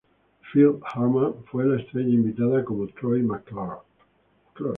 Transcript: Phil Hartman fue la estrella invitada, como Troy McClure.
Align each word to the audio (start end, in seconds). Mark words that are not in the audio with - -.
Phil 0.51 0.79
Hartman 0.83 1.43
fue 1.51 1.63
la 1.63 1.79
estrella 1.79 2.09
invitada, 2.09 2.65
como 2.65 2.87
Troy 2.87 3.21
McClure. 3.21 3.83